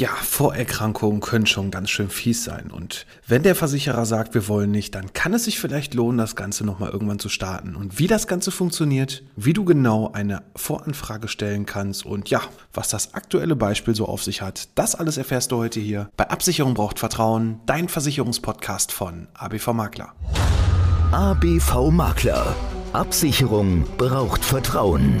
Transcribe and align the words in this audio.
Ja, 0.00 0.08
Vorerkrankungen 0.22 1.20
können 1.20 1.44
schon 1.44 1.70
ganz 1.70 1.90
schön 1.90 2.08
fies 2.08 2.42
sein. 2.42 2.70
Und 2.70 3.04
wenn 3.26 3.42
der 3.42 3.54
Versicherer 3.54 4.06
sagt, 4.06 4.32
wir 4.32 4.48
wollen 4.48 4.70
nicht, 4.70 4.94
dann 4.94 5.12
kann 5.12 5.34
es 5.34 5.44
sich 5.44 5.60
vielleicht 5.60 5.92
lohnen, 5.92 6.16
das 6.16 6.36
Ganze 6.36 6.64
nochmal 6.64 6.88
irgendwann 6.88 7.18
zu 7.18 7.28
starten. 7.28 7.76
Und 7.76 7.98
wie 7.98 8.06
das 8.06 8.26
Ganze 8.26 8.50
funktioniert, 8.50 9.22
wie 9.36 9.52
du 9.52 9.66
genau 9.66 10.10
eine 10.10 10.42
Voranfrage 10.56 11.28
stellen 11.28 11.66
kannst 11.66 12.06
und 12.06 12.30
ja, 12.30 12.40
was 12.72 12.88
das 12.88 13.12
aktuelle 13.12 13.56
Beispiel 13.56 13.94
so 13.94 14.06
auf 14.06 14.24
sich 14.24 14.40
hat, 14.40 14.70
das 14.74 14.94
alles 14.94 15.18
erfährst 15.18 15.52
du 15.52 15.58
heute 15.58 15.80
hier 15.80 16.08
bei 16.16 16.30
Absicherung 16.30 16.72
braucht 16.72 16.98
Vertrauen, 16.98 17.60
dein 17.66 17.90
Versicherungspodcast 17.90 18.92
von 18.92 19.28
ABV 19.34 19.74
Makler. 19.74 20.14
ABV 21.12 21.90
Makler. 21.90 22.56
Absicherung 22.94 23.84
braucht 23.98 24.46
Vertrauen. 24.46 25.20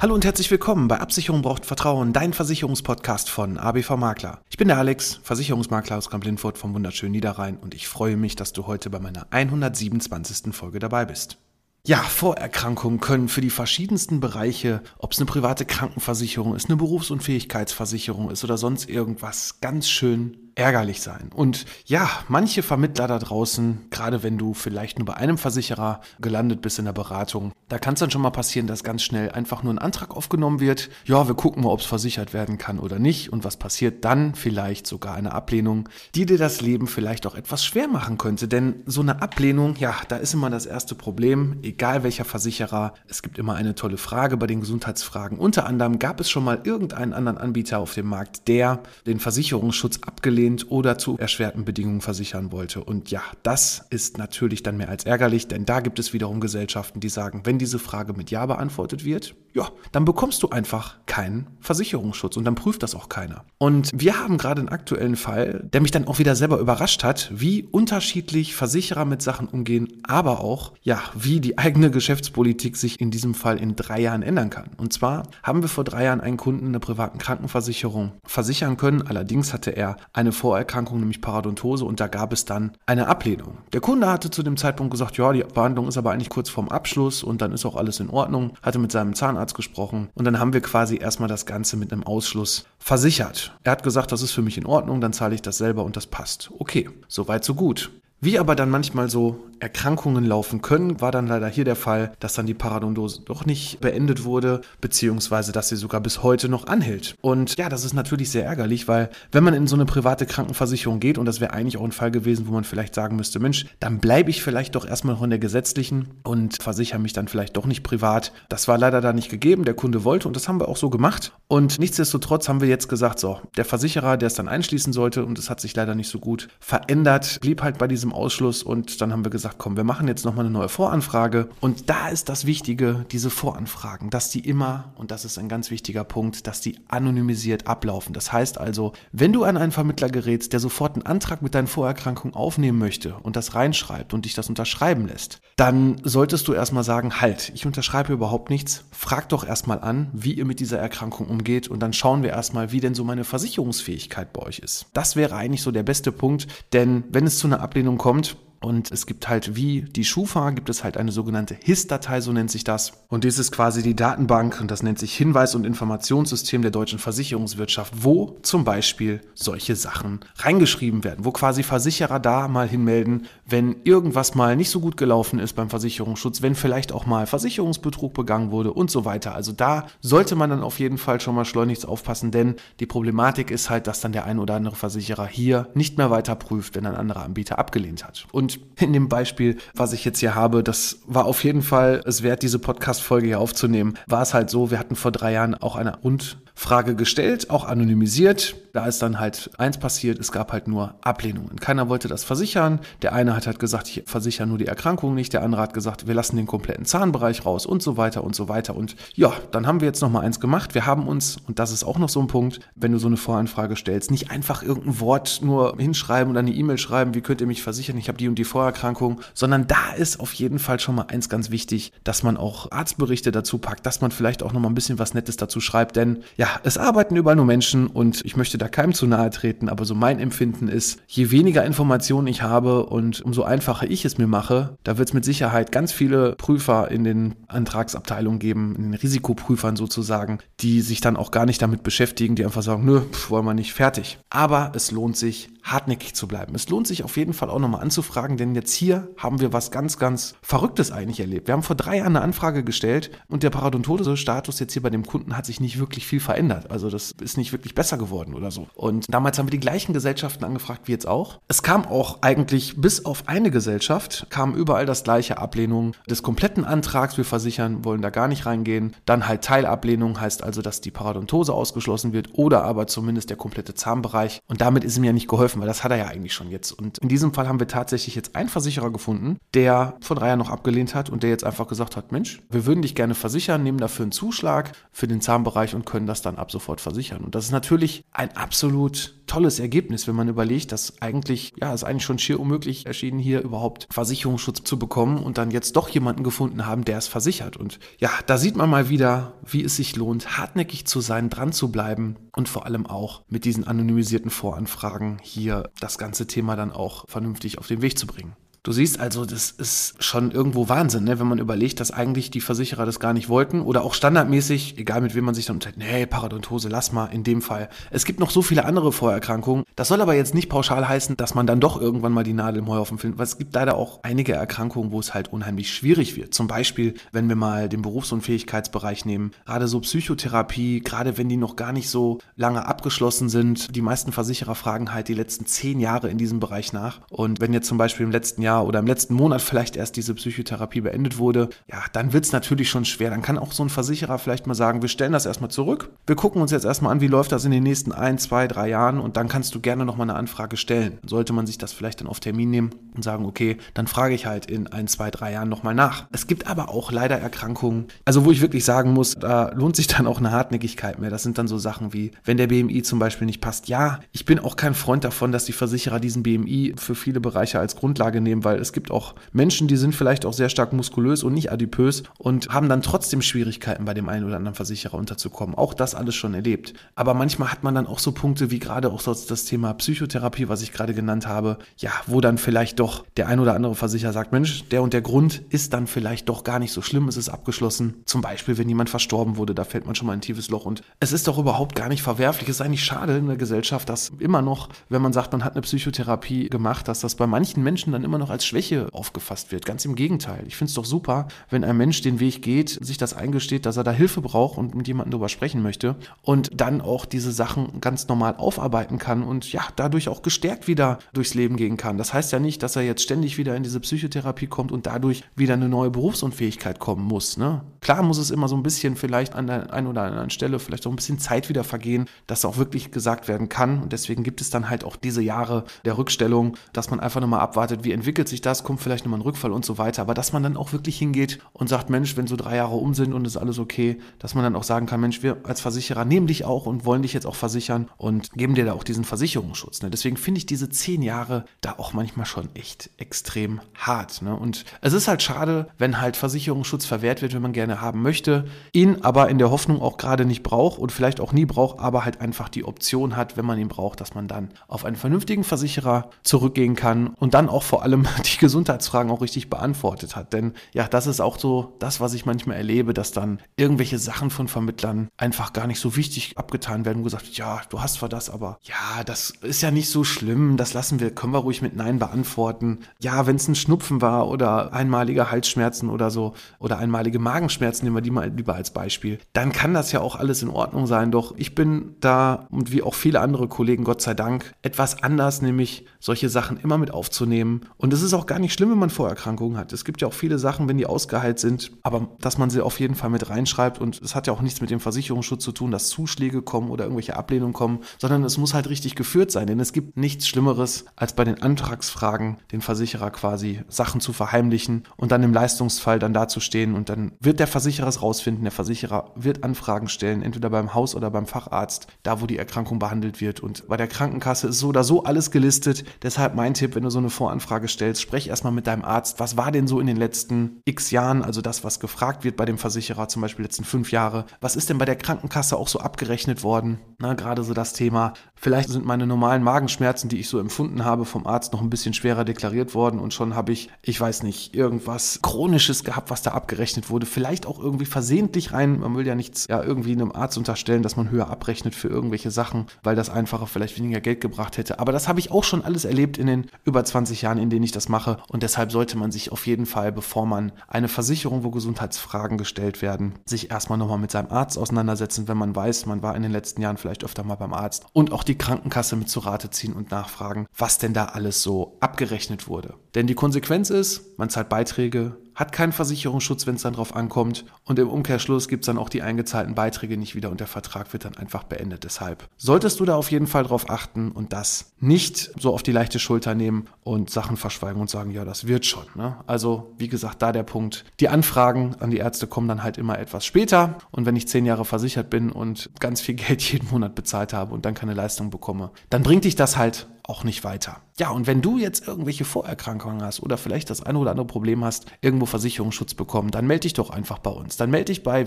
Hallo 0.00 0.14
und 0.14 0.24
herzlich 0.24 0.48
willkommen 0.52 0.86
bei 0.86 1.00
Absicherung 1.00 1.42
braucht 1.42 1.66
Vertrauen, 1.66 2.12
dein 2.12 2.32
Versicherungspodcast 2.32 3.28
von 3.28 3.58
ABV 3.58 3.96
Makler. 3.96 4.40
Ich 4.48 4.56
bin 4.56 4.68
der 4.68 4.78
Alex, 4.78 5.18
Versicherungsmakler 5.24 5.98
aus 5.98 6.08
Kamp-Lindfurt 6.08 6.56
vom 6.56 6.72
wunderschönen 6.72 7.10
Niederrhein 7.10 7.56
und 7.56 7.74
ich 7.74 7.88
freue 7.88 8.16
mich, 8.16 8.36
dass 8.36 8.52
du 8.52 8.68
heute 8.68 8.90
bei 8.90 9.00
meiner 9.00 9.26
127. 9.30 10.54
Folge 10.54 10.78
dabei 10.78 11.04
bist. 11.04 11.38
Ja, 11.84 11.98
Vorerkrankungen 11.98 13.00
können 13.00 13.28
für 13.28 13.40
die 13.40 13.50
verschiedensten 13.50 14.20
Bereiche, 14.20 14.82
ob 14.98 15.14
es 15.14 15.18
eine 15.18 15.26
private 15.26 15.64
Krankenversicherung 15.64 16.54
ist, 16.54 16.68
eine 16.68 16.76
Berufsunfähigkeitsversicherung 16.76 18.30
ist 18.30 18.44
oder 18.44 18.56
sonst 18.56 18.88
irgendwas, 18.88 19.58
ganz 19.60 19.88
schön 19.88 20.47
ärgerlich 20.58 21.00
sein. 21.00 21.30
Und 21.34 21.64
ja, 21.86 22.10
manche 22.26 22.62
Vermittler 22.62 23.06
da 23.06 23.18
draußen, 23.18 23.86
gerade 23.90 24.24
wenn 24.24 24.38
du 24.38 24.54
vielleicht 24.54 24.98
nur 24.98 25.06
bei 25.06 25.14
einem 25.14 25.38
Versicherer 25.38 26.00
gelandet 26.20 26.62
bist 26.62 26.80
in 26.80 26.84
der 26.84 26.92
Beratung, 26.92 27.52
da 27.68 27.78
kann 27.78 27.94
es 27.94 28.00
dann 28.00 28.10
schon 28.10 28.22
mal 28.22 28.30
passieren, 28.30 28.66
dass 28.66 28.82
ganz 28.82 29.02
schnell 29.02 29.30
einfach 29.30 29.62
nur 29.62 29.72
ein 29.72 29.78
Antrag 29.78 30.16
aufgenommen 30.16 30.58
wird. 30.58 30.90
Ja, 31.04 31.28
wir 31.28 31.34
gucken 31.34 31.62
mal, 31.62 31.70
ob 31.70 31.80
es 31.80 31.86
versichert 31.86 32.34
werden 32.34 32.58
kann 32.58 32.80
oder 32.80 32.98
nicht. 32.98 33.32
Und 33.32 33.44
was 33.44 33.56
passiert 33.56 34.04
dann? 34.04 34.34
Vielleicht 34.34 34.86
sogar 34.86 35.14
eine 35.14 35.32
Ablehnung, 35.32 35.88
die 36.16 36.26
dir 36.26 36.38
das 36.38 36.60
Leben 36.60 36.88
vielleicht 36.88 37.26
auch 37.26 37.36
etwas 37.36 37.64
schwer 37.64 37.86
machen 37.86 38.18
könnte. 38.18 38.48
Denn 38.48 38.82
so 38.84 39.00
eine 39.00 39.22
Ablehnung, 39.22 39.76
ja, 39.76 39.94
da 40.08 40.16
ist 40.16 40.34
immer 40.34 40.50
das 40.50 40.66
erste 40.66 40.96
Problem, 40.96 41.58
egal 41.62 42.02
welcher 42.02 42.24
Versicherer. 42.24 42.94
Es 43.06 43.22
gibt 43.22 43.38
immer 43.38 43.54
eine 43.54 43.76
tolle 43.76 43.96
Frage 43.96 44.36
bei 44.36 44.48
den 44.48 44.60
Gesundheitsfragen. 44.60 45.38
Unter 45.38 45.66
anderem 45.66 46.00
gab 46.00 46.18
es 46.20 46.28
schon 46.28 46.42
mal 46.42 46.60
irgendeinen 46.64 47.12
anderen 47.12 47.38
Anbieter 47.38 47.78
auf 47.78 47.94
dem 47.94 48.06
Markt, 48.06 48.48
der 48.48 48.82
den 49.06 49.20
Versicherungsschutz 49.20 50.00
abgelehnt 50.02 50.47
abgelehnt 50.48 50.70
oder 50.70 50.98
zu 50.98 51.16
erschwerten 51.18 51.64
Bedingungen 51.64 52.00
versichern 52.00 52.52
wollte. 52.52 52.82
Und 52.82 53.10
ja, 53.10 53.22
das 53.42 53.86
ist 53.90 54.18
natürlich 54.18 54.62
dann 54.62 54.76
mehr 54.76 54.88
als 54.88 55.04
ärgerlich, 55.04 55.48
denn 55.48 55.64
da 55.64 55.80
gibt 55.80 55.98
es 55.98 56.12
wiederum 56.12 56.40
Gesellschaften, 56.40 57.00
die 57.00 57.08
sagen, 57.08 57.42
wenn 57.44 57.58
diese 57.58 57.78
Frage 57.78 58.12
mit 58.14 58.30
Ja 58.30 58.46
beantwortet 58.46 59.04
wird, 59.04 59.34
ja, 59.58 59.68
dann 59.90 60.04
bekommst 60.04 60.42
du 60.44 60.50
einfach 60.50 60.98
keinen 61.06 61.48
Versicherungsschutz 61.60 62.36
und 62.36 62.44
dann 62.44 62.54
prüft 62.54 62.84
das 62.84 62.94
auch 62.94 63.08
keiner. 63.08 63.44
Und 63.58 63.90
wir 63.92 64.20
haben 64.20 64.38
gerade 64.38 64.60
einen 64.60 64.68
aktuellen 64.68 65.16
Fall, 65.16 65.68
der 65.72 65.80
mich 65.80 65.90
dann 65.90 66.06
auch 66.06 66.20
wieder 66.20 66.36
selber 66.36 66.58
überrascht 66.58 67.02
hat, 67.02 67.32
wie 67.34 67.64
unterschiedlich 67.64 68.54
Versicherer 68.54 69.04
mit 69.04 69.20
Sachen 69.20 69.48
umgehen, 69.48 69.88
aber 70.04 70.40
auch, 70.40 70.74
ja, 70.82 71.00
wie 71.14 71.40
die 71.40 71.58
eigene 71.58 71.90
Geschäftspolitik 71.90 72.76
sich 72.76 73.00
in 73.00 73.10
diesem 73.10 73.34
Fall 73.34 73.58
in 73.58 73.74
drei 73.74 74.00
Jahren 74.00 74.22
ändern 74.22 74.50
kann. 74.50 74.70
Und 74.76 74.92
zwar 74.92 75.24
haben 75.42 75.62
wir 75.62 75.68
vor 75.68 75.82
drei 75.82 76.04
Jahren 76.04 76.20
einen 76.20 76.36
Kunden 76.36 76.68
einer 76.68 76.78
privaten 76.78 77.18
Krankenversicherung 77.18 78.12
versichern 78.24 78.76
können. 78.76 79.02
Allerdings 79.02 79.52
hatte 79.52 79.72
er 79.72 79.96
eine 80.12 80.30
Vorerkrankung, 80.30 81.00
nämlich 81.00 81.20
Paradontose, 81.20 81.84
und 81.84 81.98
da 81.98 82.06
gab 82.06 82.32
es 82.32 82.44
dann 82.44 82.72
eine 82.86 83.08
Ablehnung. 83.08 83.58
Der 83.72 83.80
Kunde 83.80 84.08
hatte 84.08 84.30
zu 84.30 84.44
dem 84.44 84.56
Zeitpunkt 84.56 84.92
gesagt, 84.92 85.16
ja, 85.16 85.32
die 85.32 85.42
Behandlung 85.42 85.88
ist 85.88 85.98
aber 85.98 86.12
eigentlich 86.12 86.28
kurz 86.28 86.48
vorm 86.48 86.68
Abschluss 86.68 87.24
und 87.24 87.42
dann 87.42 87.50
ist 87.50 87.66
auch 87.66 87.74
alles 87.74 87.98
in 87.98 88.08
Ordnung, 88.08 88.52
hatte 88.62 88.78
mit 88.78 88.92
seinem 88.92 89.14
Zahnarzt 89.14 89.47
gesprochen 89.54 90.08
und 90.14 90.24
dann 90.24 90.38
haben 90.38 90.52
wir 90.52 90.60
quasi 90.60 90.98
erstmal 90.98 91.28
das 91.28 91.46
Ganze 91.46 91.76
mit 91.76 91.92
einem 91.92 92.04
Ausschluss 92.04 92.66
versichert. 92.78 93.56
Er 93.64 93.72
hat 93.72 93.82
gesagt, 93.82 94.12
das 94.12 94.22
ist 94.22 94.32
für 94.32 94.42
mich 94.42 94.58
in 94.58 94.66
Ordnung, 94.66 95.00
dann 95.00 95.12
zahle 95.12 95.34
ich 95.34 95.42
das 95.42 95.58
selber 95.58 95.84
und 95.84 95.96
das 95.96 96.06
passt. 96.06 96.50
Okay, 96.58 96.88
soweit 97.08 97.44
so 97.44 97.54
gut. 97.54 97.90
Wie 98.20 98.38
aber 98.38 98.56
dann 98.56 98.68
manchmal 98.70 99.08
so 99.08 99.44
Erkrankungen 99.60 100.24
laufen 100.24 100.62
können, 100.62 101.00
war 101.00 101.12
dann 101.12 101.26
leider 101.26 101.48
hier 101.48 101.64
der 101.64 101.76
Fall, 101.76 102.12
dass 102.20 102.34
dann 102.34 102.46
die 102.46 102.54
Paradontose 102.54 103.22
doch 103.24 103.46
nicht 103.46 103.80
beendet 103.80 104.24
wurde, 104.24 104.60
beziehungsweise 104.80 105.52
dass 105.52 105.68
sie 105.68 105.76
sogar 105.76 106.00
bis 106.00 106.22
heute 106.22 106.48
noch 106.48 106.66
anhält. 106.66 107.14
Und 107.20 107.56
ja, 107.58 107.68
das 107.68 107.84
ist 107.84 107.94
natürlich 107.94 108.30
sehr 108.30 108.44
ärgerlich, 108.44 108.88
weil 108.88 109.10
wenn 109.32 109.44
man 109.44 109.54
in 109.54 109.66
so 109.66 109.76
eine 109.76 109.84
private 109.84 110.26
Krankenversicherung 110.26 111.00
geht, 111.00 111.18
und 111.18 111.26
das 111.26 111.40
wäre 111.40 111.52
eigentlich 111.52 111.76
auch 111.76 111.84
ein 111.84 111.92
Fall 111.92 112.10
gewesen, 112.10 112.46
wo 112.48 112.52
man 112.52 112.64
vielleicht 112.64 112.94
sagen 112.94 113.16
müsste, 113.16 113.40
Mensch, 113.40 113.66
dann 113.80 113.98
bleibe 113.98 114.30
ich 114.30 114.42
vielleicht 114.42 114.74
doch 114.74 114.86
erstmal 114.86 115.14
noch 115.14 115.22
in 115.22 115.30
der 115.30 115.38
gesetzlichen 115.38 116.08
und 116.22 116.60
versichere 116.62 116.98
mich 116.98 117.12
dann 117.12 117.28
vielleicht 117.28 117.56
doch 117.56 117.66
nicht 117.66 117.82
privat. 117.82 118.32
Das 118.48 118.68
war 118.68 118.78
leider 118.78 119.00
da 119.00 119.12
nicht 119.12 119.30
gegeben, 119.30 119.64
der 119.64 119.74
Kunde 119.74 120.04
wollte 120.04 120.28
und 120.28 120.36
das 120.36 120.48
haben 120.48 120.60
wir 120.60 120.68
auch 120.68 120.76
so 120.76 120.90
gemacht. 120.90 121.32
Und 121.48 121.78
nichtsdestotrotz 121.78 122.48
haben 122.48 122.60
wir 122.60 122.68
jetzt 122.68 122.88
gesagt, 122.88 123.18
so, 123.18 123.40
der 123.56 123.64
Versicherer, 123.64 124.16
der 124.16 124.26
es 124.28 124.34
dann 124.34 124.48
einschließen 124.48 124.92
sollte, 124.92 125.24
und 125.24 125.38
es 125.38 125.50
hat 125.50 125.60
sich 125.60 125.74
leider 125.74 125.94
nicht 125.94 126.08
so 126.08 126.18
gut 126.18 126.48
verändert, 126.60 127.38
blieb 127.40 127.62
halt 127.62 127.78
bei 127.78 127.88
diesem 127.88 128.07
Ausschluss 128.12 128.62
und 128.62 129.00
dann 129.00 129.12
haben 129.12 129.24
wir 129.24 129.30
gesagt, 129.30 129.38
gesagt, 129.38 129.58
komm, 129.58 129.76
wir 129.76 129.84
machen 129.84 130.08
jetzt 130.08 130.24
nochmal 130.24 130.44
eine 130.44 130.52
neue 130.52 130.68
Voranfrage. 130.68 131.48
Und 131.60 131.88
da 131.88 132.08
ist 132.08 132.28
das 132.28 132.44
Wichtige, 132.44 133.06
diese 133.12 133.30
Voranfragen, 133.30 134.10
dass 134.10 134.30
die 134.30 134.40
immer, 134.40 134.92
und 134.96 135.12
das 135.12 135.24
ist 135.24 135.38
ein 135.38 135.48
ganz 135.48 135.70
wichtiger 135.70 136.02
Punkt, 136.02 136.48
dass 136.48 136.60
die 136.60 136.80
anonymisiert 136.88 137.68
ablaufen. 137.68 138.12
Das 138.12 138.32
heißt 138.32 138.58
also, 138.58 138.92
wenn 139.12 139.32
du 139.32 139.44
an 139.44 139.56
einen 139.56 139.70
Vermittler 139.70 140.08
gerätst, 140.08 140.52
der 140.52 140.58
sofort 140.60 140.94
einen 140.94 141.06
Antrag 141.06 141.40
mit 141.40 141.54
deinen 141.54 141.68
Vorerkrankungen 141.68 142.34
aufnehmen 142.34 142.78
möchte 142.78 143.14
und 143.22 143.36
das 143.36 143.54
reinschreibt 143.54 144.12
und 144.12 144.24
dich 144.24 144.34
das 144.34 144.48
unterschreiben 144.48 145.06
lässt, 145.06 145.40
dann 145.56 146.00
solltest 146.02 146.48
du 146.48 146.52
erstmal 146.52 146.84
sagen, 146.84 147.20
halt, 147.20 147.52
ich 147.54 147.64
unterschreibe 147.64 148.12
überhaupt 148.12 148.50
nichts. 148.50 148.84
Frag 148.90 149.28
doch 149.28 149.46
erstmal 149.46 149.80
an, 149.80 150.10
wie 150.12 150.32
ihr 150.32 150.44
mit 150.44 150.58
dieser 150.58 150.78
Erkrankung 150.78 151.28
umgeht 151.28 151.68
und 151.68 151.80
dann 151.80 151.92
schauen 151.92 152.24
wir 152.24 152.30
erstmal, 152.30 152.72
wie 152.72 152.80
denn 152.80 152.94
so 152.94 153.04
meine 153.04 153.24
Versicherungsfähigkeit 153.24 154.32
bei 154.32 154.42
euch 154.42 154.58
ist. 154.58 154.86
Das 154.94 155.14
wäre 155.14 155.36
eigentlich 155.36 155.62
so 155.62 155.70
der 155.70 155.84
beste 155.84 156.10
Punkt, 156.10 156.48
denn 156.72 157.04
wenn 157.10 157.26
es 157.26 157.38
zu 157.38 157.46
einer 157.46 157.60
Ablehnung 157.60 157.97
kommt, 157.98 158.36
und 158.60 158.90
es 158.90 159.06
gibt 159.06 159.28
halt 159.28 159.54
wie 159.54 159.82
die 159.82 160.04
Schufa, 160.04 160.50
gibt 160.50 160.68
es 160.68 160.82
halt 160.82 160.96
eine 160.96 161.12
sogenannte 161.12 161.56
HIS-Datei, 161.62 162.20
so 162.20 162.32
nennt 162.32 162.50
sich 162.50 162.64
das. 162.64 162.92
Und 163.08 163.24
dies 163.24 163.38
ist 163.38 163.52
quasi 163.52 163.82
die 163.82 163.94
Datenbank 163.94 164.60
und 164.60 164.70
das 164.70 164.82
nennt 164.82 164.98
sich 164.98 165.14
Hinweis- 165.16 165.54
und 165.54 165.64
Informationssystem 165.64 166.62
der 166.62 166.70
deutschen 166.72 166.98
Versicherungswirtschaft, 166.98 167.92
wo 168.02 168.36
zum 168.42 168.64
Beispiel 168.64 169.20
solche 169.34 169.76
Sachen 169.76 170.20
reingeschrieben 170.38 171.04
werden, 171.04 171.24
wo 171.24 171.30
quasi 171.30 171.62
Versicherer 171.62 172.18
da 172.18 172.48
mal 172.48 172.68
hinmelden, 172.68 173.26
wenn 173.46 173.76
irgendwas 173.84 174.34
mal 174.34 174.56
nicht 174.56 174.70
so 174.70 174.80
gut 174.80 174.96
gelaufen 174.96 175.38
ist 175.38 175.54
beim 175.54 175.70
Versicherungsschutz, 175.70 176.42
wenn 176.42 176.54
vielleicht 176.54 176.92
auch 176.92 177.06
mal 177.06 177.26
Versicherungsbetrug 177.26 178.12
begangen 178.12 178.50
wurde 178.50 178.72
und 178.72 178.90
so 178.90 179.04
weiter. 179.04 179.34
Also 179.34 179.52
da 179.52 179.86
sollte 180.00 180.34
man 180.34 180.50
dann 180.50 180.62
auf 180.62 180.80
jeden 180.80 180.98
Fall 180.98 181.20
schon 181.20 181.34
mal 181.34 181.44
schleunigst 181.44 181.86
aufpassen, 181.86 182.30
denn 182.32 182.56
die 182.80 182.86
Problematik 182.86 183.50
ist 183.50 183.70
halt, 183.70 183.86
dass 183.86 184.00
dann 184.00 184.12
der 184.12 184.24
ein 184.24 184.38
oder 184.38 184.54
andere 184.54 184.74
Versicherer 184.74 185.26
hier 185.26 185.68
nicht 185.74 185.96
mehr 185.96 186.10
weiter 186.10 186.34
prüft, 186.34 186.74
wenn 186.74 186.86
ein 186.86 186.96
anderer 186.96 187.22
Anbieter 187.22 187.58
abgelehnt 187.58 188.04
hat. 188.04 188.26
Und 188.32 188.47
und 188.48 188.60
in 188.80 188.94
dem 188.94 189.08
Beispiel, 189.08 189.58
was 189.74 189.92
ich 189.92 190.04
jetzt 190.04 190.20
hier 190.20 190.34
habe, 190.34 190.62
das 190.62 191.00
war 191.06 191.26
auf 191.26 191.44
jeden 191.44 191.60
Fall 191.60 192.00
es 192.06 192.22
wert, 192.22 192.42
diese 192.42 192.58
Podcast-Folge 192.58 193.26
hier 193.26 193.40
aufzunehmen. 193.40 193.98
War 194.06 194.22
es 194.22 194.32
halt 194.32 194.48
so, 194.48 194.70
wir 194.70 194.78
hatten 194.78 194.96
vor 194.96 195.12
drei 195.12 195.32
Jahren 195.32 195.54
auch 195.54 195.76
eine 195.76 195.96
und 195.98 196.38
Frage 196.54 196.94
gestellt, 196.94 197.50
auch 197.50 197.64
anonymisiert. 197.64 198.56
Da 198.78 198.86
ist 198.86 199.02
dann 199.02 199.18
halt 199.18 199.50
eins 199.58 199.76
passiert, 199.76 200.20
es 200.20 200.30
gab 200.30 200.52
halt 200.52 200.68
nur 200.68 200.94
Ablehnungen. 201.00 201.56
Keiner 201.56 201.88
wollte 201.88 202.06
das 202.06 202.22
versichern. 202.22 202.78
Der 203.02 203.12
eine 203.12 203.34
hat 203.34 203.48
halt 203.48 203.58
gesagt, 203.58 203.88
ich 203.88 204.04
versichere 204.06 204.46
nur 204.46 204.56
die 204.56 204.66
Erkrankung 204.66 205.16
nicht. 205.16 205.32
Der 205.32 205.42
andere 205.42 205.62
hat 205.62 205.74
gesagt, 205.74 206.06
wir 206.06 206.14
lassen 206.14 206.36
den 206.36 206.46
kompletten 206.46 206.84
Zahnbereich 206.84 207.44
raus 207.44 207.66
und 207.66 207.82
so 207.82 207.96
weiter 207.96 208.22
und 208.22 208.36
so 208.36 208.48
weiter. 208.48 208.76
Und 208.76 208.94
ja, 209.16 209.32
dann 209.50 209.66
haben 209.66 209.80
wir 209.80 209.88
jetzt 209.88 210.00
nochmal 210.00 210.24
eins 210.24 210.38
gemacht. 210.38 210.76
Wir 210.76 210.86
haben 210.86 211.08
uns, 211.08 211.38
und 211.48 211.58
das 211.58 211.72
ist 211.72 211.82
auch 211.82 211.98
noch 211.98 212.08
so 212.08 212.20
ein 212.20 212.28
Punkt, 212.28 212.60
wenn 212.76 212.92
du 212.92 212.98
so 212.98 213.08
eine 213.08 213.16
Voranfrage 213.16 213.74
stellst, 213.74 214.12
nicht 214.12 214.30
einfach 214.30 214.62
irgendein 214.62 215.00
Wort 215.00 215.40
nur 215.42 215.76
hinschreiben 215.76 216.30
oder 216.30 216.38
eine 216.38 216.52
E-Mail 216.52 216.78
schreiben, 216.78 217.14
wie 217.14 217.20
könnt 217.20 217.40
ihr 217.40 217.48
mich 217.48 217.64
versichern, 217.64 217.98
ich 217.98 218.06
habe 218.06 218.18
die 218.18 218.28
und 218.28 218.36
die 218.36 218.44
Vorerkrankung, 218.44 219.20
sondern 219.34 219.66
da 219.66 219.90
ist 219.96 220.20
auf 220.20 220.32
jeden 220.34 220.60
Fall 220.60 220.78
schon 220.78 220.94
mal 220.94 221.06
eins 221.08 221.28
ganz 221.28 221.50
wichtig, 221.50 221.90
dass 222.04 222.22
man 222.22 222.36
auch 222.36 222.70
Arztberichte 222.70 223.32
dazu 223.32 223.58
packt, 223.58 223.84
dass 223.86 224.02
man 224.02 224.12
vielleicht 224.12 224.44
auch 224.44 224.52
nochmal 224.52 224.70
ein 224.70 224.76
bisschen 224.76 225.00
was 225.00 225.14
Nettes 225.14 225.36
dazu 225.36 225.58
schreibt, 225.58 225.96
denn 225.96 226.22
ja, 226.36 226.46
es 226.62 226.78
arbeiten 226.78 227.16
überall 227.16 227.34
nur 227.34 227.44
Menschen 227.44 227.88
und 227.88 228.24
ich 228.24 228.36
möchte 228.36 228.56
da 228.56 228.67
keinem 228.72 228.94
zu 228.94 229.06
nahe 229.06 229.30
treten, 229.30 229.68
aber 229.68 229.84
so 229.84 229.94
mein 229.94 230.18
Empfinden 230.18 230.68
ist, 230.68 231.00
je 231.06 231.30
weniger 231.30 231.64
Informationen 231.64 232.26
ich 232.26 232.42
habe 232.42 232.86
und 232.86 233.20
umso 233.22 233.42
einfacher 233.42 233.90
ich 233.90 234.04
es 234.04 234.18
mir 234.18 234.26
mache, 234.26 234.76
da 234.84 234.98
wird 234.98 235.08
es 235.08 235.14
mit 235.14 235.24
Sicherheit 235.24 235.72
ganz 235.72 235.92
viele 235.92 236.34
Prüfer 236.36 236.90
in 236.90 237.04
den 237.04 237.34
Antragsabteilungen 237.48 238.38
geben, 238.38 238.74
in 238.76 238.82
den 238.82 238.94
Risikoprüfern 238.94 239.76
sozusagen, 239.76 240.38
die 240.60 240.80
sich 240.80 241.00
dann 241.00 241.16
auch 241.16 241.30
gar 241.30 241.46
nicht 241.46 241.62
damit 241.62 241.82
beschäftigen, 241.82 242.34
die 242.34 242.44
einfach 242.44 242.62
sagen, 242.62 242.84
nö, 242.84 243.00
pf, 243.00 243.30
wollen 243.30 243.44
wir 243.44 243.54
nicht, 243.54 243.72
fertig. 243.72 244.18
Aber 244.30 244.72
es 244.74 244.90
lohnt 244.90 245.16
sich 245.16 245.50
hartnäckig 245.70 246.14
zu 246.14 246.28
bleiben. 246.28 246.54
Es 246.54 246.68
lohnt 246.68 246.86
sich 246.86 247.04
auf 247.04 247.16
jeden 247.16 247.32
Fall 247.32 247.50
auch 247.50 247.58
nochmal 247.58 247.82
anzufragen, 247.82 248.36
denn 248.36 248.54
jetzt 248.54 248.72
hier 248.72 249.08
haben 249.16 249.40
wir 249.40 249.52
was 249.52 249.70
ganz, 249.70 249.98
ganz 249.98 250.34
Verrücktes 250.42 250.90
eigentlich 250.90 251.20
erlebt. 251.20 251.48
Wir 251.48 251.54
haben 251.54 251.62
vor 251.62 251.76
drei 251.76 251.98
Jahren 251.98 252.16
eine 252.16 252.22
Anfrage 252.22 252.64
gestellt 252.64 253.10
und 253.28 253.42
der 253.42 253.50
Paradontose-Status 253.50 254.58
jetzt 254.60 254.72
hier 254.72 254.82
bei 254.82 254.90
dem 254.90 255.06
Kunden 255.06 255.36
hat 255.36 255.46
sich 255.46 255.60
nicht 255.60 255.78
wirklich 255.78 256.06
viel 256.06 256.20
verändert. 256.20 256.70
Also 256.70 256.90
das 256.90 257.12
ist 257.12 257.36
nicht 257.36 257.52
wirklich 257.52 257.74
besser 257.74 257.98
geworden 257.98 258.34
oder 258.34 258.50
so. 258.50 258.68
Und 258.74 259.06
damals 259.12 259.38
haben 259.38 259.46
wir 259.46 259.50
die 259.50 259.60
gleichen 259.60 259.92
Gesellschaften 259.92 260.44
angefragt 260.44 260.82
wie 260.86 260.92
jetzt 260.92 261.06
auch. 261.06 261.40
Es 261.48 261.62
kam 261.62 261.86
auch 261.86 262.22
eigentlich 262.22 262.80
bis 262.80 263.04
auf 263.04 263.24
eine 263.26 263.50
Gesellschaft, 263.50 264.26
kam 264.30 264.54
überall 264.54 264.86
das 264.86 265.04
gleiche 265.04 265.38
Ablehnung 265.38 265.94
des 266.08 266.22
kompletten 266.22 266.64
Antrags. 266.64 267.16
Wir 267.16 267.24
versichern, 267.24 267.84
wollen 267.84 268.02
da 268.02 268.10
gar 268.10 268.28
nicht 268.28 268.46
reingehen. 268.46 268.94
Dann 269.04 269.28
halt 269.28 269.42
Teilablehnung 269.42 270.20
heißt 270.20 270.42
also, 270.42 270.62
dass 270.62 270.80
die 270.80 270.90
Paradontose 270.90 271.52
ausgeschlossen 271.52 272.12
wird 272.12 272.30
oder 272.34 272.64
aber 272.64 272.86
zumindest 272.86 273.30
der 273.30 273.36
komplette 273.36 273.74
Zahnbereich. 273.74 274.40
Und 274.46 274.60
damit 274.60 274.84
ist 274.84 274.96
ihm 274.96 275.04
ja 275.04 275.12
nicht 275.12 275.28
geholfen, 275.28 275.57
weil 275.60 275.66
das 275.66 275.84
hat 275.84 275.90
er 275.90 275.98
ja 275.98 276.06
eigentlich 276.06 276.34
schon 276.34 276.50
jetzt. 276.50 276.72
Und 276.72 276.98
in 276.98 277.08
diesem 277.08 277.34
Fall 277.34 277.48
haben 277.48 277.60
wir 277.60 277.68
tatsächlich 277.68 278.14
jetzt 278.14 278.36
einen 278.36 278.48
Versicherer 278.48 278.90
gefunden, 278.90 279.38
der 279.54 279.96
vor 280.00 280.16
drei 280.16 280.28
Jahren 280.28 280.38
noch 280.38 280.50
abgelehnt 280.50 280.94
hat 280.94 281.10
und 281.10 281.22
der 281.22 281.30
jetzt 281.30 281.44
einfach 281.44 281.68
gesagt 281.68 281.96
hat, 281.96 282.12
Mensch, 282.12 282.40
wir 282.50 282.66
würden 282.66 282.82
dich 282.82 282.94
gerne 282.94 283.14
versichern, 283.14 283.62
nehmen 283.62 283.78
dafür 283.78 284.04
einen 284.04 284.12
Zuschlag 284.12 284.72
für 284.92 285.08
den 285.08 285.20
Zahnbereich 285.20 285.74
und 285.74 285.86
können 285.86 286.06
das 286.06 286.22
dann 286.22 286.36
ab 286.36 286.50
sofort 286.50 286.80
versichern. 286.80 287.24
Und 287.24 287.34
das 287.34 287.46
ist 287.46 287.52
natürlich 287.52 288.04
ein 288.12 288.36
absolut 288.36 289.17
tolles 289.28 289.60
Ergebnis, 289.60 290.08
wenn 290.08 290.16
man 290.16 290.28
überlegt, 290.28 290.72
dass 290.72 291.00
eigentlich, 291.00 291.52
ja, 291.60 291.72
es 291.72 291.84
eigentlich 291.84 292.04
schon 292.04 292.18
schier 292.18 292.40
unmöglich 292.40 292.86
erschienen, 292.86 293.20
hier 293.20 293.42
überhaupt 293.42 293.86
Versicherungsschutz 293.90 294.64
zu 294.64 294.78
bekommen 294.78 295.22
und 295.22 295.38
dann 295.38 295.52
jetzt 295.52 295.76
doch 295.76 295.88
jemanden 295.88 296.24
gefunden 296.24 296.66
haben, 296.66 296.84
der 296.84 296.98
es 296.98 297.06
versichert. 297.06 297.56
Und 297.56 297.78
ja, 297.98 298.10
da 298.26 298.38
sieht 298.38 298.56
man 298.56 298.68
mal 298.68 298.88
wieder, 298.88 299.34
wie 299.46 299.62
es 299.62 299.76
sich 299.76 299.94
lohnt, 299.94 300.38
hartnäckig 300.38 300.86
zu 300.86 301.00
sein, 301.00 301.30
dran 301.30 301.52
zu 301.52 301.70
bleiben 301.70 302.16
und 302.34 302.48
vor 302.48 302.66
allem 302.66 302.86
auch 302.86 303.22
mit 303.28 303.44
diesen 303.44 303.66
anonymisierten 303.66 304.30
Voranfragen 304.30 305.18
hier 305.22 305.70
das 305.80 305.98
ganze 305.98 306.26
Thema 306.26 306.56
dann 306.56 306.72
auch 306.72 307.04
vernünftig 307.08 307.58
auf 307.58 307.68
den 307.68 307.82
Weg 307.82 307.98
zu 307.98 308.06
bringen. 308.06 308.34
Du 308.68 308.74
siehst 308.74 309.00
also, 309.00 309.24
das 309.24 309.50
ist 309.50 309.94
schon 310.04 310.30
irgendwo 310.30 310.68
Wahnsinn, 310.68 311.04
ne? 311.04 311.18
wenn 311.18 311.26
man 311.26 311.38
überlegt, 311.38 311.80
dass 311.80 311.90
eigentlich 311.90 312.30
die 312.30 312.42
Versicherer 312.42 312.84
das 312.84 313.00
gar 313.00 313.14
nicht 313.14 313.30
wollten 313.30 313.62
oder 313.62 313.82
auch 313.82 313.94
standardmäßig, 313.94 314.76
egal 314.76 315.00
mit 315.00 315.14
wem 315.14 315.24
man 315.24 315.34
sich 315.34 315.46
dann 315.46 315.56
unterhält, 315.56 315.78
nee, 315.78 316.04
Paradontose, 316.04 316.68
lass 316.68 316.92
mal 316.92 317.06
in 317.06 317.24
dem 317.24 317.40
Fall. 317.40 317.70
Es 317.90 318.04
gibt 318.04 318.20
noch 318.20 318.28
so 318.28 318.42
viele 318.42 318.66
andere 318.66 318.92
Vorerkrankungen. 318.92 319.64
Das 319.74 319.88
soll 319.88 320.02
aber 320.02 320.12
jetzt 320.12 320.34
nicht 320.34 320.50
pauschal 320.50 320.86
heißen, 320.86 321.16
dass 321.16 321.34
man 321.34 321.46
dann 321.46 321.60
doch 321.60 321.80
irgendwann 321.80 322.12
mal 322.12 322.24
die 322.24 322.34
Nadel 322.34 322.58
im 322.58 322.68
Heuhaufen 322.68 322.98
findet, 322.98 323.18
weil 323.18 323.24
es 323.24 323.38
gibt 323.38 323.54
leider 323.54 323.74
auch 323.74 324.00
einige 324.02 324.34
Erkrankungen, 324.34 324.92
wo 324.92 325.00
es 325.00 325.14
halt 325.14 325.32
unheimlich 325.32 325.72
schwierig 325.72 326.16
wird. 326.16 326.34
Zum 326.34 326.46
Beispiel, 326.46 326.92
wenn 327.10 327.26
wir 327.30 327.36
mal 327.36 327.70
den 327.70 327.80
Berufsunfähigkeitsbereich 327.80 329.06
nehmen, 329.06 329.30
gerade 329.46 329.66
so 329.66 329.80
Psychotherapie, 329.80 330.80
gerade 330.80 331.16
wenn 331.16 331.30
die 331.30 331.38
noch 331.38 331.56
gar 331.56 331.72
nicht 331.72 331.88
so 331.88 332.18
lange 332.36 332.66
abgeschlossen 332.66 333.30
sind. 333.30 333.74
Die 333.74 333.80
meisten 333.80 334.12
Versicherer 334.12 334.54
fragen 334.54 334.92
halt 334.92 335.08
die 335.08 335.14
letzten 335.14 335.46
zehn 335.46 335.80
Jahre 335.80 336.10
in 336.10 336.18
diesem 336.18 336.38
Bereich 336.38 336.74
nach. 336.74 337.00
Und 337.08 337.40
wenn 337.40 337.54
jetzt 337.54 337.68
zum 337.68 337.78
Beispiel 337.78 338.04
im 338.04 338.12
letzten 338.12 338.42
Jahr 338.42 338.57
Jahr 338.58 338.66
oder 338.66 338.80
im 338.80 338.86
letzten 338.86 339.14
Monat 339.14 339.40
vielleicht 339.40 339.76
erst 339.76 339.96
diese 339.96 340.14
Psychotherapie 340.14 340.80
beendet 340.80 341.18
wurde, 341.18 341.48
ja, 341.70 341.82
dann 341.92 342.12
wird 342.12 342.24
es 342.24 342.32
natürlich 342.32 342.68
schon 342.68 342.84
schwer. 342.84 343.10
Dann 343.10 343.22
kann 343.22 343.38
auch 343.38 343.52
so 343.52 343.62
ein 343.62 343.68
Versicherer 343.68 344.18
vielleicht 344.18 344.46
mal 344.46 344.54
sagen, 344.54 344.82
wir 344.82 344.88
stellen 344.88 345.12
das 345.12 345.26
erstmal 345.26 345.50
zurück. 345.50 345.90
Wir 346.06 346.16
gucken 346.16 346.42
uns 346.42 346.50
jetzt 346.50 346.64
erstmal 346.64 346.92
an, 346.92 347.00
wie 347.00 347.06
läuft 347.06 347.32
das 347.32 347.44
in 347.44 347.50
den 347.50 347.62
nächsten 347.62 347.92
ein, 347.92 348.18
zwei, 348.18 348.48
drei 348.48 348.68
Jahren 348.68 349.00
und 349.00 349.16
dann 349.16 349.28
kannst 349.28 349.54
du 349.54 349.60
gerne 349.60 349.84
nochmal 349.84 350.08
eine 350.08 350.18
Anfrage 350.18 350.56
stellen. 350.56 350.98
Sollte 351.06 351.32
man 351.32 351.46
sich 351.46 351.58
das 351.58 351.72
vielleicht 351.72 352.00
dann 352.00 352.08
auf 352.08 352.20
Termin 352.20 352.50
nehmen 352.50 352.70
und 352.94 353.02
sagen, 353.02 353.24
okay, 353.24 353.56
dann 353.74 353.86
frage 353.86 354.14
ich 354.14 354.26
halt 354.26 354.46
in 354.46 354.66
ein, 354.66 354.88
zwei, 354.88 355.10
drei 355.10 355.32
Jahren 355.32 355.48
nochmal 355.48 355.74
nach. 355.74 356.06
Es 356.12 356.26
gibt 356.26 356.46
aber 356.46 356.68
auch 356.68 356.92
leider 356.92 357.16
Erkrankungen, 357.18 357.86
also 358.04 358.24
wo 358.24 358.30
ich 358.30 358.40
wirklich 358.40 358.64
sagen 358.64 358.92
muss, 358.92 359.14
da 359.14 359.52
lohnt 359.54 359.76
sich 359.76 359.86
dann 359.86 360.06
auch 360.06 360.18
eine 360.18 360.32
Hartnäckigkeit 360.32 360.98
mehr. 360.98 361.10
Das 361.10 361.22
sind 361.22 361.38
dann 361.38 361.48
so 361.48 361.58
Sachen 361.58 361.92
wie, 361.92 362.10
wenn 362.24 362.36
der 362.36 362.48
BMI 362.48 362.82
zum 362.82 362.98
Beispiel 362.98 363.26
nicht 363.26 363.40
passt. 363.40 363.68
Ja, 363.68 364.00
ich 364.12 364.24
bin 364.24 364.38
auch 364.38 364.56
kein 364.56 364.74
Freund 364.74 365.04
davon, 365.04 365.32
dass 365.32 365.44
die 365.44 365.52
Versicherer 365.52 366.00
diesen 366.00 366.22
BMI 366.22 366.74
für 366.76 366.94
viele 366.94 367.20
Bereiche 367.20 367.60
als 367.60 367.76
Grundlage 367.76 368.20
nehmen, 368.20 368.37
weil 368.44 368.58
es 368.58 368.72
gibt 368.72 368.90
auch 368.90 369.14
Menschen, 369.32 369.68
die 369.68 369.76
sind 369.76 369.94
vielleicht 369.94 370.26
auch 370.26 370.32
sehr 370.32 370.48
stark 370.48 370.72
muskulös 370.72 371.22
und 371.22 371.34
nicht 371.34 371.52
adipös 371.52 372.02
und 372.18 372.48
haben 372.48 372.68
dann 372.68 372.82
trotzdem 372.82 373.22
Schwierigkeiten 373.22 373.84
bei 373.84 373.94
dem 373.94 374.08
einen 374.08 374.24
oder 374.24 374.36
anderen 374.36 374.54
Versicherer 374.54 374.94
unterzukommen. 374.94 375.54
Auch 375.54 375.74
das 375.74 375.94
alles 375.94 376.14
schon 376.14 376.34
erlebt. 376.34 376.74
Aber 376.94 377.14
manchmal 377.14 377.50
hat 377.50 377.64
man 377.64 377.74
dann 377.74 377.86
auch 377.86 377.98
so 377.98 378.12
Punkte 378.12 378.50
wie 378.50 378.58
gerade 378.58 378.90
auch 378.90 379.02
das 379.02 379.44
Thema 379.44 379.72
Psychotherapie, 379.74 380.48
was 380.48 380.62
ich 380.62 380.72
gerade 380.72 380.94
genannt 380.94 381.26
habe, 381.26 381.58
ja, 381.76 381.90
wo 382.06 382.20
dann 382.20 382.38
vielleicht 382.38 382.80
doch 382.80 383.04
der 383.16 383.28
ein 383.28 383.40
oder 383.40 383.54
andere 383.54 383.74
Versicherer 383.74 384.12
sagt, 384.12 384.32
Mensch, 384.32 384.68
der 384.68 384.82
und 384.82 384.92
der 384.92 385.02
Grund 385.02 385.42
ist 385.50 385.72
dann 385.72 385.86
vielleicht 385.86 386.28
doch 386.28 386.44
gar 386.44 386.58
nicht 386.58 386.72
so 386.72 386.82
schlimm, 386.82 387.08
es 387.08 387.16
ist 387.16 387.28
abgeschlossen. 387.28 388.02
Zum 388.04 388.20
Beispiel, 388.20 388.58
wenn 388.58 388.68
jemand 388.68 388.90
verstorben 388.90 389.36
wurde, 389.36 389.54
da 389.54 389.64
fällt 389.64 389.86
man 389.86 389.94
schon 389.94 390.06
mal 390.06 390.12
ein 390.12 390.20
tiefes 390.20 390.48
Loch 390.50 390.64
und 390.64 390.82
es 391.00 391.12
ist 391.12 391.28
doch 391.28 391.38
überhaupt 391.38 391.74
gar 391.74 391.88
nicht 391.88 392.02
verwerflich. 392.02 392.48
Es 392.48 392.56
ist 392.56 392.62
eigentlich 392.62 392.84
schade 392.84 393.16
in 393.16 393.26
der 393.26 393.36
Gesellschaft, 393.36 393.88
dass 393.88 394.12
immer 394.18 394.42
noch, 394.42 394.68
wenn 394.88 395.02
man 395.02 395.12
sagt, 395.12 395.32
man 395.32 395.44
hat 395.44 395.54
eine 395.54 395.62
Psychotherapie 395.62 396.48
gemacht, 396.48 396.88
dass 396.88 397.00
das 397.00 397.14
bei 397.14 397.26
manchen 397.26 397.62
Menschen 397.62 397.92
dann 397.92 398.04
immer 398.04 398.18
noch 398.18 398.27
als 398.30 398.46
Schwäche 398.46 398.88
aufgefasst 398.92 399.52
wird. 399.52 399.66
Ganz 399.66 399.84
im 399.84 399.94
Gegenteil. 399.94 400.44
Ich 400.46 400.56
finde 400.56 400.70
es 400.70 400.74
doch 400.74 400.84
super, 400.84 401.28
wenn 401.50 401.64
ein 401.64 401.76
Mensch 401.76 402.02
den 402.02 402.20
Weg 402.20 402.42
geht, 402.42 402.70
sich 402.70 402.98
das 402.98 403.14
eingesteht, 403.14 403.66
dass 403.66 403.76
er 403.76 403.84
da 403.84 403.92
Hilfe 403.92 404.20
braucht 404.20 404.58
und 404.58 404.74
mit 404.74 404.86
jemandem 404.88 405.12
darüber 405.12 405.28
sprechen 405.28 405.62
möchte 405.62 405.96
und 406.22 406.50
dann 406.60 406.80
auch 406.80 407.04
diese 407.04 407.32
Sachen 407.32 407.80
ganz 407.80 408.08
normal 408.08 408.36
aufarbeiten 408.36 408.98
kann 408.98 409.22
und 409.22 409.52
ja, 409.52 409.62
dadurch 409.76 410.08
auch 410.08 410.22
gestärkt 410.22 410.68
wieder 410.68 410.98
durchs 411.12 411.34
Leben 411.34 411.56
gehen 411.56 411.76
kann. 411.76 411.98
Das 411.98 412.12
heißt 412.12 412.32
ja 412.32 412.38
nicht, 412.38 412.62
dass 412.62 412.76
er 412.76 412.82
jetzt 412.82 413.02
ständig 413.02 413.38
wieder 413.38 413.56
in 413.56 413.62
diese 413.62 413.80
Psychotherapie 413.80 414.46
kommt 414.46 414.72
und 414.72 414.86
dadurch 414.86 415.24
wieder 415.36 415.54
eine 415.54 415.68
neue 415.68 415.90
Berufsunfähigkeit 415.90 416.78
kommen 416.78 417.04
muss. 417.04 417.36
Ne? 417.36 417.62
Klar 417.80 418.02
muss 418.02 418.18
es 418.18 418.30
immer 418.30 418.48
so 418.48 418.56
ein 418.56 418.62
bisschen 418.62 418.96
vielleicht 418.96 419.34
an 419.34 419.46
der 419.46 419.72
einen 419.72 419.86
oder 419.86 420.02
anderen 420.02 420.30
Stelle 420.30 420.58
vielleicht 420.58 420.86
auch 420.86 420.90
ein 420.90 420.96
bisschen 420.96 421.18
Zeit 421.18 421.48
wieder 421.48 421.64
vergehen, 421.64 422.06
dass 422.26 422.44
auch 422.44 422.56
wirklich 422.56 422.90
gesagt 422.90 423.28
werden 423.28 423.48
kann. 423.48 423.82
Und 423.82 423.92
deswegen 423.92 424.24
gibt 424.24 424.40
es 424.40 424.50
dann 424.50 424.68
halt 424.68 424.84
auch 424.84 424.96
diese 424.96 425.22
Jahre 425.22 425.64
der 425.84 425.96
Rückstellung, 425.98 426.56
dass 426.72 426.90
man 426.90 427.00
einfach 427.00 427.20
nochmal 427.20 427.40
abwartet, 427.40 427.84
wie 427.84 427.92
entwickelt 427.92 428.17
sich 428.26 428.40
das, 428.40 428.64
kommt 428.64 428.80
vielleicht 428.80 429.04
nochmal 429.04 429.20
ein 429.20 429.22
Rückfall 429.22 429.52
und 429.52 429.64
so 429.64 429.78
weiter. 429.78 430.02
Aber 430.02 430.14
dass 430.14 430.32
man 430.32 430.42
dann 430.42 430.56
auch 430.56 430.72
wirklich 430.72 430.98
hingeht 430.98 431.38
und 431.52 431.68
sagt, 431.68 431.90
Mensch, 431.90 432.16
wenn 432.16 432.26
so 432.26 432.34
drei 432.34 432.56
Jahre 432.56 432.74
um 432.74 432.94
sind 432.94 433.12
und 433.12 433.26
ist 433.26 433.36
alles 433.36 433.58
okay, 433.58 433.98
dass 434.18 434.34
man 434.34 434.42
dann 434.42 434.56
auch 434.56 434.62
sagen 434.64 434.86
kann, 434.86 435.00
Mensch, 435.00 435.22
wir 435.22 435.36
als 435.44 435.60
Versicherer 435.60 436.04
nehmen 436.04 436.26
dich 436.26 436.44
auch 436.44 436.66
und 436.66 436.84
wollen 436.84 437.02
dich 437.02 437.12
jetzt 437.12 437.26
auch 437.26 437.34
versichern 437.34 437.88
und 437.96 438.32
geben 438.32 438.54
dir 438.54 438.64
da 438.64 438.72
auch 438.72 438.82
diesen 438.82 439.04
Versicherungsschutz. 439.04 439.82
Ne? 439.82 439.90
Deswegen 439.90 440.16
finde 440.16 440.38
ich 440.38 440.46
diese 440.46 440.70
zehn 440.70 441.02
Jahre 441.02 441.44
da 441.60 441.74
auch 441.76 441.92
manchmal 441.92 442.26
schon 442.26 442.48
echt 442.54 442.90
extrem 442.96 443.60
hart. 443.74 444.22
Ne? 444.22 444.34
Und 444.34 444.64
es 444.80 444.94
ist 444.94 445.06
halt 445.06 445.22
schade, 445.22 445.68
wenn 445.78 446.00
halt 446.00 446.16
Versicherungsschutz 446.16 446.86
verwehrt 446.86 447.22
wird, 447.22 447.34
wenn 447.34 447.42
man 447.42 447.52
gerne 447.52 447.80
haben 447.80 448.02
möchte, 448.02 448.46
ihn 448.72 449.02
aber 449.02 449.28
in 449.28 449.38
der 449.38 449.50
Hoffnung 449.50 449.82
auch 449.82 449.98
gerade 449.98 450.24
nicht 450.24 450.42
braucht 450.42 450.78
und 450.78 450.90
vielleicht 450.90 451.20
auch 451.20 451.32
nie 451.32 451.44
braucht, 451.44 451.78
aber 451.78 452.04
halt 452.04 452.20
einfach 452.20 452.48
die 452.48 452.64
Option 452.64 453.16
hat, 453.16 453.36
wenn 453.36 453.44
man 453.44 453.58
ihn 453.58 453.68
braucht, 453.68 454.00
dass 454.00 454.14
man 454.14 454.28
dann 454.28 454.50
auf 454.66 454.84
einen 454.84 454.96
vernünftigen 454.96 455.44
Versicherer 455.44 456.10
zurückgehen 456.22 456.74
kann 456.74 457.08
und 457.18 457.34
dann 457.34 457.48
auch 457.48 457.62
vor 457.62 457.82
allem 457.82 458.07
die 458.24 458.38
Gesundheitsfragen 458.38 459.10
auch 459.10 459.20
richtig 459.20 459.50
beantwortet 459.50 460.16
hat. 460.16 460.32
Denn 460.32 460.54
ja, 460.72 460.88
das 460.88 461.06
ist 461.06 461.20
auch 461.20 461.38
so 461.38 461.76
das, 461.78 462.00
was 462.00 462.14
ich 462.14 462.26
manchmal 462.26 462.56
erlebe, 462.56 462.94
dass 462.94 463.12
dann 463.12 463.40
irgendwelche 463.56 463.98
Sachen 463.98 464.30
von 464.30 464.48
Vermittlern 464.48 465.08
einfach 465.16 465.52
gar 465.52 465.66
nicht 465.66 465.80
so 465.80 465.96
wichtig 465.96 466.36
abgetan 466.36 466.84
werden 466.84 466.98
und 466.98 467.04
gesagt, 467.04 467.28
ja, 467.36 467.60
du 467.68 467.80
hast 467.80 467.94
zwar 467.94 468.08
das, 468.08 468.30
aber 468.30 468.58
ja, 468.62 469.04
das 469.04 469.30
ist 469.42 469.62
ja 469.62 469.70
nicht 469.70 469.90
so 469.90 470.04
schlimm, 470.04 470.56
das 470.56 470.74
lassen 470.74 471.00
wir, 471.00 471.10
können 471.14 471.32
wir 471.32 471.38
ruhig 471.38 471.62
mit 471.62 471.76
Nein 471.76 471.98
beantworten. 471.98 472.80
Ja, 473.00 473.26
wenn 473.26 473.36
es 473.36 473.48
ein 473.48 473.54
Schnupfen 473.54 474.00
war 474.00 474.28
oder 474.28 474.72
einmalige 474.72 475.30
Halsschmerzen 475.30 475.88
oder 475.88 476.10
so 476.10 476.34
oder 476.58 476.78
einmalige 476.78 477.18
Magenschmerzen, 477.18 477.84
nehmen 477.84 477.96
wir 477.96 478.02
die 478.02 478.10
mal 478.10 478.28
lieber 478.28 478.54
als 478.54 478.70
Beispiel, 478.70 479.18
dann 479.32 479.52
kann 479.52 479.74
das 479.74 479.92
ja 479.92 480.00
auch 480.00 480.16
alles 480.16 480.42
in 480.42 480.50
Ordnung 480.50 480.86
sein. 480.86 481.10
Doch 481.10 481.34
ich 481.36 481.54
bin 481.54 481.96
da 482.00 482.46
und 482.50 482.72
wie 482.72 482.82
auch 482.82 482.94
viele 482.94 483.20
andere 483.20 483.48
Kollegen, 483.48 483.84
Gott 483.84 484.02
sei 484.02 484.14
Dank, 484.14 484.54
etwas 484.62 485.02
anders, 485.02 485.42
nämlich 485.42 485.86
solche 486.00 486.28
Sachen 486.28 486.58
immer 486.58 486.78
mit 486.78 486.92
aufzunehmen. 486.92 487.62
Und 487.76 487.92
es 487.92 487.97
ist 488.02 488.14
auch 488.14 488.26
gar 488.26 488.38
nicht 488.38 488.52
schlimm, 488.52 488.70
wenn 488.70 488.78
man 488.78 488.90
Vorerkrankungen 488.90 489.56
hat. 489.56 489.72
Es 489.72 489.84
gibt 489.84 490.00
ja 490.00 490.08
auch 490.08 490.12
viele 490.12 490.38
Sachen, 490.38 490.68
wenn 490.68 490.78
die 490.78 490.86
ausgeheilt 490.86 491.38
sind, 491.38 491.72
aber 491.82 492.08
dass 492.20 492.38
man 492.38 492.50
sie 492.50 492.60
auf 492.60 492.80
jeden 492.80 492.94
Fall 492.94 493.10
mit 493.10 493.30
reinschreibt. 493.30 493.80
Und 493.80 494.00
es 494.02 494.14
hat 494.14 494.26
ja 494.26 494.32
auch 494.32 494.40
nichts 494.40 494.60
mit 494.60 494.70
dem 494.70 494.80
Versicherungsschutz 494.80 495.44
zu 495.44 495.52
tun, 495.52 495.70
dass 495.70 495.88
Zuschläge 495.88 496.42
kommen 496.42 496.70
oder 496.70 496.84
irgendwelche 496.84 497.16
Ablehnungen 497.16 497.52
kommen, 497.52 497.80
sondern 497.98 498.24
es 498.24 498.38
muss 498.38 498.54
halt 498.54 498.68
richtig 498.68 498.94
geführt 498.94 499.30
sein. 499.30 499.46
Denn 499.46 499.60
es 499.60 499.72
gibt 499.72 499.96
nichts 499.96 500.28
Schlimmeres, 500.28 500.84
als 500.96 501.14
bei 501.14 501.24
den 501.24 501.42
Antragsfragen 501.42 502.38
den 502.52 502.60
Versicherer 502.60 503.10
quasi 503.10 503.62
Sachen 503.68 504.00
zu 504.00 504.12
verheimlichen 504.12 504.84
und 504.96 505.12
dann 505.12 505.22
im 505.22 505.32
Leistungsfall 505.32 505.98
dann 505.98 506.14
dazustehen. 506.14 506.74
Und 506.74 506.88
dann 506.88 507.12
wird 507.20 507.40
der 507.40 507.46
Versicherer 507.46 507.88
es 507.88 508.02
rausfinden. 508.02 508.44
Der 508.44 508.52
Versicherer 508.52 509.12
wird 509.14 509.44
Anfragen 509.44 509.88
stellen, 509.88 510.22
entweder 510.22 510.50
beim 510.50 510.74
Haus 510.74 510.94
oder 510.94 511.10
beim 511.10 511.26
Facharzt, 511.26 511.86
da 512.02 512.20
wo 512.20 512.26
die 512.26 512.38
Erkrankung 512.38 512.78
behandelt 512.78 513.20
wird. 513.20 513.40
Und 513.40 513.66
bei 513.68 513.76
der 513.76 513.88
Krankenkasse 513.88 514.48
ist 514.48 514.58
so 514.58 514.68
oder 514.68 514.84
so 514.84 515.04
alles 515.04 515.30
gelistet. 515.30 515.84
Deshalb 516.02 516.34
mein 516.34 516.54
Tipp, 516.54 516.74
wenn 516.74 516.82
du 516.82 516.90
so 516.90 516.98
eine 516.98 517.10
Voranfrage 517.10 517.68
stellst, 517.68 517.87
stellst, 517.88 518.02
sprech 518.02 518.28
erstmal 518.28 518.52
mit 518.52 518.66
deinem 518.66 518.84
Arzt, 518.84 519.18
was 519.20 519.36
war 519.36 519.50
denn 519.50 519.66
so 519.66 519.80
in 519.80 519.86
den 519.86 519.96
letzten 519.96 520.60
x 520.64 520.90
Jahren, 520.90 521.22
also 521.22 521.40
das, 521.40 521.64
was 521.64 521.80
gefragt 521.80 522.24
wird 522.24 522.36
bei 522.36 522.44
dem 522.44 522.58
Versicherer, 522.58 523.08
zum 523.08 523.22
Beispiel 523.22 523.44
letzten 523.44 523.64
fünf 523.64 523.92
Jahre, 523.92 524.24
was 524.40 524.56
ist 524.56 524.68
denn 524.68 524.78
bei 524.78 524.84
der 524.84 524.96
Krankenkasse 524.96 525.56
auch 525.56 525.68
so 525.68 525.80
abgerechnet 525.80 526.42
worden? 526.42 526.78
Na, 526.98 527.14
gerade 527.14 527.42
so 527.42 527.54
das 527.54 527.72
Thema, 527.72 528.12
vielleicht 528.34 528.68
sind 528.68 528.84
meine 528.84 529.06
normalen 529.06 529.42
Magenschmerzen, 529.42 530.08
die 530.08 530.18
ich 530.18 530.28
so 530.28 530.38
empfunden 530.38 530.84
habe, 530.84 531.04
vom 531.04 531.26
Arzt 531.26 531.52
noch 531.52 531.62
ein 531.62 531.70
bisschen 531.70 531.94
schwerer 531.94 532.24
deklariert 532.24 532.74
worden 532.74 532.98
und 533.00 533.14
schon 533.14 533.34
habe 533.34 533.52
ich, 533.52 533.70
ich 533.82 534.00
weiß 534.00 534.22
nicht, 534.22 534.54
irgendwas 534.54 535.20
Chronisches 535.22 535.84
gehabt, 535.84 536.10
was 536.10 536.22
da 536.22 536.32
abgerechnet 536.32 536.90
wurde, 536.90 537.06
vielleicht 537.06 537.46
auch 537.46 537.58
irgendwie 537.58 537.86
versehentlich 537.86 538.52
rein, 538.52 538.80
man 538.80 538.96
will 538.96 539.06
ja 539.06 539.14
nichts, 539.14 539.46
ja, 539.48 539.62
irgendwie 539.62 539.92
einem 539.92 540.12
Arzt 540.12 540.36
unterstellen, 540.36 540.82
dass 540.82 540.96
man 540.96 541.10
höher 541.10 541.30
abrechnet 541.30 541.74
für 541.74 541.88
irgendwelche 541.88 542.30
Sachen, 542.30 542.66
weil 542.82 542.96
das 542.96 543.10
einfacher 543.10 543.46
vielleicht 543.46 543.78
weniger 543.78 544.00
Geld 544.00 544.20
gebracht 544.20 544.58
hätte. 544.58 544.78
Aber 544.78 544.92
das 544.92 545.08
habe 545.08 545.20
ich 545.20 545.30
auch 545.30 545.44
schon 545.44 545.64
alles 545.64 545.84
erlebt 545.84 546.18
in 546.18 546.26
den 546.26 546.46
über 546.64 546.84
20 546.84 547.22
Jahren, 547.22 547.38
in 547.38 547.50
denen 547.50 547.64
ich 547.64 547.72
das 547.72 547.77
mache. 547.88 548.18
Und 548.28 548.42
deshalb 548.42 548.72
sollte 548.72 548.96
man 548.96 549.12
sich 549.12 549.30
auf 549.30 549.46
jeden 549.46 549.66
Fall, 549.66 549.92
bevor 549.92 550.26
man 550.26 550.52
eine 550.66 550.88
Versicherung, 550.88 551.44
wo 551.44 551.50
Gesundheitsfragen 551.50 552.38
gestellt 552.38 552.82
werden, 552.82 553.14
sich 553.26 553.50
erstmal 553.50 553.78
nochmal 553.78 553.98
mit 553.98 554.10
seinem 554.10 554.30
Arzt 554.30 554.58
auseinandersetzen, 554.58 555.28
wenn 555.28 555.36
man 555.36 555.54
weiß, 555.54 555.86
man 555.86 556.02
war 556.02 556.16
in 556.16 556.22
den 556.22 556.32
letzten 556.32 556.62
Jahren 556.62 556.78
vielleicht 556.78 557.04
öfter 557.04 557.24
mal 557.24 557.36
beim 557.36 557.52
Arzt. 557.52 557.86
Und 557.92 558.12
auch 558.12 558.24
die 558.24 558.38
Krankenkasse 558.38 558.96
mit 558.96 559.08
zu 559.08 559.20
Rate 559.20 559.50
ziehen 559.50 559.74
und 559.74 559.90
nachfragen, 559.90 560.46
was 560.56 560.78
denn 560.78 560.94
da 560.94 561.04
alles 561.04 561.42
so 561.42 561.76
abgerechnet 561.80 562.48
wurde. 562.48 562.74
Denn 562.94 563.06
die 563.06 563.14
Konsequenz 563.14 563.70
ist, 563.70 564.18
man 564.18 564.30
zahlt 564.30 564.48
Beiträge, 564.48 565.16
hat 565.38 565.52
keinen 565.52 565.70
Versicherungsschutz, 565.70 566.48
wenn 566.48 566.56
es 566.56 566.62
dann 566.62 566.72
drauf 566.74 566.96
ankommt. 566.96 567.44
Und 567.64 567.78
im 567.78 567.88
Umkehrschluss 567.88 568.48
gibt 568.48 568.64
es 568.64 568.66
dann 568.66 568.76
auch 568.76 568.88
die 568.88 569.02
eingezahlten 569.02 569.54
Beiträge 569.54 569.96
nicht 569.96 570.16
wieder 570.16 570.30
und 570.30 570.40
der 570.40 570.48
Vertrag 570.48 570.92
wird 570.92 571.04
dann 571.04 571.16
einfach 571.16 571.44
beendet. 571.44 571.84
Deshalb 571.84 572.28
solltest 572.36 572.80
du 572.80 572.84
da 572.84 572.96
auf 572.96 573.12
jeden 573.12 573.28
Fall 573.28 573.44
drauf 573.44 573.70
achten 573.70 574.10
und 574.10 574.32
das 574.32 574.72
nicht 574.80 575.30
so 575.40 575.54
auf 575.54 575.62
die 575.62 575.70
leichte 575.70 576.00
Schulter 576.00 576.34
nehmen 576.34 576.66
und 576.82 577.10
Sachen 577.10 577.36
verschweigen 577.36 577.80
und 577.80 577.88
sagen, 577.88 578.10
ja, 578.10 578.24
das 578.24 578.48
wird 578.48 578.66
schon. 578.66 578.82
Ne? 578.96 579.16
Also, 579.28 579.72
wie 579.78 579.86
gesagt, 579.86 580.22
da 580.22 580.32
der 580.32 580.42
Punkt. 580.42 580.84
Die 580.98 581.08
Anfragen 581.08 581.76
an 581.78 581.92
die 581.92 581.98
Ärzte 581.98 582.26
kommen 582.26 582.48
dann 582.48 582.64
halt 582.64 582.76
immer 582.76 582.98
etwas 582.98 583.24
später. 583.24 583.78
Und 583.92 584.06
wenn 584.06 584.16
ich 584.16 584.26
zehn 584.26 584.44
Jahre 584.44 584.64
versichert 584.64 585.08
bin 585.08 585.30
und 585.30 585.70
ganz 585.78 586.00
viel 586.00 586.14
Geld 586.16 586.42
jeden 586.42 586.68
Monat 586.68 586.96
bezahlt 586.96 587.32
habe 587.32 587.54
und 587.54 587.64
dann 587.64 587.74
keine 587.74 587.94
Leistung 587.94 588.30
bekomme, 588.30 588.72
dann 588.90 589.04
bringt 589.04 589.24
dich 589.24 589.36
das 589.36 589.56
halt 589.56 589.86
auch 590.02 590.24
nicht 590.24 590.42
weiter. 590.42 590.80
Ja, 590.98 591.10
und 591.10 591.28
wenn 591.28 591.42
du 591.42 591.58
jetzt 591.58 591.86
irgendwelche 591.86 592.24
Vorerkrankungen 592.24 593.02
hast 593.02 593.22
oder 593.22 593.38
vielleicht 593.38 593.70
das 593.70 593.84
eine 593.84 594.00
oder 594.00 594.10
andere 594.10 594.26
Problem 594.26 594.64
hast, 594.64 594.86
irgendwo 595.00 595.26
Versicherungsschutz 595.26 595.94
bekommen, 595.94 596.32
dann 596.32 596.48
melde 596.48 596.62
dich 596.62 596.72
doch 596.72 596.90
einfach 596.90 597.20
bei 597.20 597.30
uns. 597.30 597.56
Dann 597.56 597.70
melde 597.70 597.92
dich 597.92 598.02
bei 598.02 598.26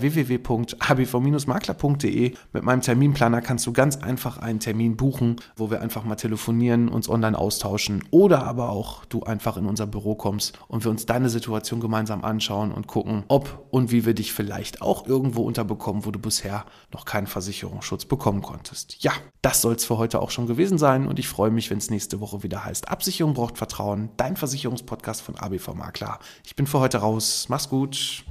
www.abv-makler.de. 0.00 2.32
Mit 2.54 2.62
meinem 2.62 2.80
Terminplaner 2.80 3.42
kannst 3.42 3.66
du 3.66 3.74
ganz 3.74 3.98
einfach 3.98 4.38
einen 4.38 4.58
Termin 4.58 4.96
buchen, 4.96 5.36
wo 5.54 5.70
wir 5.70 5.82
einfach 5.82 6.04
mal 6.04 6.16
telefonieren, 6.16 6.88
uns 6.88 7.10
online 7.10 7.38
austauschen 7.38 8.02
oder 8.10 8.44
aber 8.44 8.70
auch 8.70 9.04
du 9.04 9.22
einfach 9.22 9.58
in 9.58 9.66
unser 9.66 9.86
Büro 9.86 10.14
kommst 10.14 10.58
und 10.68 10.84
wir 10.84 10.90
uns 10.90 11.04
deine 11.04 11.28
Situation 11.28 11.80
gemeinsam 11.80 12.24
anschauen 12.24 12.72
und 12.72 12.86
gucken, 12.86 13.24
ob 13.28 13.66
und 13.68 13.92
wie 13.92 14.06
wir 14.06 14.14
dich 14.14 14.32
vielleicht 14.32 14.80
auch 14.80 15.06
irgendwo 15.06 15.42
unterbekommen, 15.42 16.06
wo 16.06 16.10
du 16.10 16.18
bisher 16.18 16.64
noch 16.90 17.04
keinen 17.04 17.26
Versicherungsschutz 17.26 18.06
bekommen 18.06 18.40
konntest. 18.40 19.04
Ja, 19.04 19.12
das 19.42 19.60
soll 19.60 19.74
es 19.74 19.84
für 19.84 19.98
heute 19.98 20.22
auch 20.22 20.30
schon 20.30 20.46
gewesen 20.46 20.78
sein 20.78 21.06
und 21.06 21.18
ich 21.18 21.28
freue 21.28 21.50
mich, 21.50 21.70
wenn 21.70 21.76
es 21.76 21.90
nächste 21.90 22.18
Woche 22.20 22.42
wieder 22.42 22.61
heißt, 22.64 22.88
Absicherung 22.88 23.34
braucht 23.34 23.58
Vertrauen, 23.58 24.10
dein 24.16 24.36
Versicherungspodcast 24.36 25.22
von 25.22 25.38
ABV 25.38 25.74
Makler. 25.74 26.18
Ich 26.44 26.56
bin 26.56 26.66
für 26.66 26.80
heute 26.80 26.98
raus. 26.98 27.46
Mach's 27.48 27.68
gut. 27.68 28.24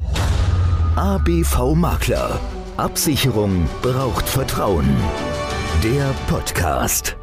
ABV 0.96 1.76
Makler. 1.76 2.40
Absicherung 2.78 3.68
braucht 3.82 4.28
Vertrauen. 4.28 4.90
Der 5.84 6.14
Podcast. 6.28 7.21